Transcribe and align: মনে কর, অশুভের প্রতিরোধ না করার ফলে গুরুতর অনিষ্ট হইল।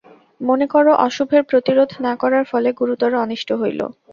মনে 0.41 0.65
কর, 0.67 0.85
অশুভের 1.05 1.43
প্রতিরোধ 1.43 1.89
না 2.05 2.13
করার 2.21 2.43
ফলে 2.51 2.69
গুরুতর 2.79 3.11
অনিষ্ট 3.23 3.49
হইল। 3.61 3.79